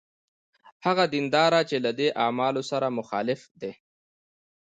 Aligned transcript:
هغه 0.85 1.03
دینداره 1.13 1.61
چې 1.69 1.77
له 1.85 1.91
دې 1.99 2.07
اعمالو 2.23 2.61
سره 2.71 2.95
مخالف 2.99 3.41
دی. 3.61 3.71